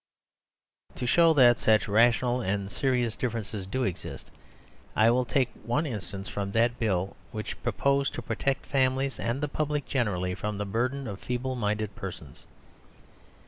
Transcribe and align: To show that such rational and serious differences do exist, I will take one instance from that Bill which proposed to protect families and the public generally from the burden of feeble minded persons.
To 0.95 1.05
show 1.05 1.31
that 1.35 1.59
such 1.59 1.87
rational 1.87 2.41
and 2.41 2.71
serious 2.71 3.15
differences 3.15 3.67
do 3.67 3.83
exist, 3.83 4.31
I 4.95 5.11
will 5.11 5.25
take 5.25 5.51
one 5.63 5.85
instance 5.85 6.27
from 6.27 6.53
that 6.53 6.79
Bill 6.79 7.15
which 7.31 7.61
proposed 7.61 8.15
to 8.15 8.23
protect 8.23 8.65
families 8.65 9.19
and 9.19 9.41
the 9.41 9.47
public 9.47 9.85
generally 9.85 10.33
from 10.33 10.57
the 10.57 10.65
burden 10.65 11.07
of 11.07 11.19
feeble 11.19 11.53
minded 11.53 11.95
persons. 11.95 12.47